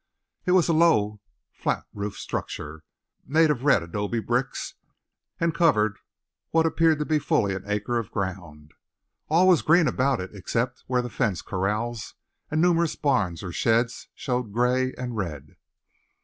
It 0.47 0.53
was 0.53 0.67
a 0.67 0.73
low, 0.73 1.21
flat 1.51 1.85
roofed 1.93 2.17
structure, 2.19 2.83
made 3.23 3.51
of 3.51 3.63
red 3.63 3.83
adobe 3.83 4.19
bricks 4.19 4.73
and 5.39 5.53
covered 5.53 5.99
what 6.49 6.65
appeared 6.65 6.97
to 6.97 7.05
be 7.05 7.19
fully 7.19 7.53
an 7.53 7.65
acre 7.69 7.99
of 7.99 8.09
ground. 8.09 8.73
All 9.29 9.47
was 9.47 9.61
green 9.61 9.87
about 9.87 10.19
it 10.19 10.31
except 10.33 10.83
where 10.87 11.03
the 11.03 11.09
fenced 11.11 11.45
corrals 11.45 12.15
and 12.49 12.59
numerous 12.59 12.95
barns 12.95 13.43
or 13.43 13.51
sheds 13.51 14.07
showed 14.15 14.51
gray 14.51 14.91
and 14.97 15.15
red. 15.15 15.55